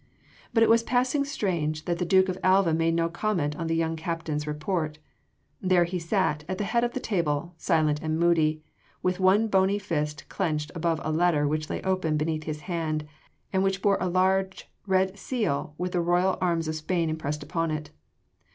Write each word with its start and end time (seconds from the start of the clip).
But 0.51 0.63
it 0.63 0.69
was 0.69 0.81
passing 0.81 1.23
strange 1.25 1.85
that 1.85 1.99
the 1.99 2.05
Duke 2.07 2.27
of 2.27 2.39
Alva 2.43 2.73
made 2.73 2.95
no 2.95 3.07
comment 3.07 3.55
on 3.55 3.67
the 3.67 3.75
young 3.75 3.95
captain’s 3.95 4.47
report. 4.47 4.97
There 5.61 5.83
he 5.83 5.99
sat, 5.99 6.43
at 6.49 6.57
the 6.57 6.63
head 6.63 6.83
of 6.83 6.93
the 6.93 6.99
table, 6.99 7.53
silent 7.59 8.01
and 8.01 8.19
moody, 8.19 8.63
with 9.03 9.19
one 9.19 9.47
bony 9.47 9.77
fist 9.77 10.27
clenched 10.27 10.71
above 10.73 10.99
a 11.03 11.11
letter 11.11 11.47
which 11.47 11.69
lay 11.69 11.83
open 11.83 12.17
beneath 12.17 12.45
his 12.45 12.61
hand, 12.61 13.05
and 13.53 13.61
which 13.61 13.83
bore 13.83 13.99
a 14.01 14.09
large 14.09 14.67
red 14.87 15.19
seal 15.19 15.75
with 15.77 15.91
the 15.91 16.01
royal 16.01 16.35
arms 16.41 16.67
of 16.67 16.73
Spain 16.73 17.07
impressed 17.07 17.43
upon 17.43 17.69
it. 17.69 17.91